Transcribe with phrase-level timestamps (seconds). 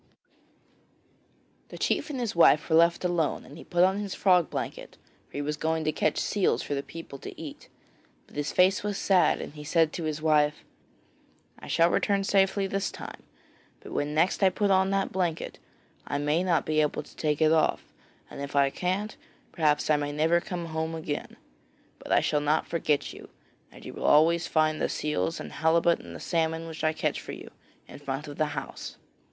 [1.69, 4.97] The chief and his wife were left alone and he put on his frog blanket,
[5.27, 7.69] for he was going to catch seals for the people to eat.
[8.25, 10.63] But his face was sad and he said to his wife:
[11.59, 13.21] 'I shall return safely this time,
[13.79, 15.59] but when next I put on that blanket
[16.07, 17.83] I may not be able to take it off,
[18.27, 19.15] and if I can't,
[19.51, 21.37] perhaps I may never come home again.
[21.99, 23.29] But I shall not forget you,
[23.71, 26.97] and you will always find the seals and halibut and the salmon, which I shall
[26.99, 27.51] catch for you,
[27.87, 28.97] in front of the house.'